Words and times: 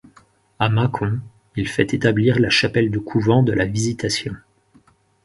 À 0.57 0.67
Mâcon, 0.67 1.19
il 1.55 1.67
fait 1.67 1.93
établir 1.93 2.39
la 2.39 2.49
chapelle 2.49 2.89
du 2.89 2.99
couvent 3.01 3.43
de 3.43 3.51
la 3.53 3.65
Visitation. 3.65 4.33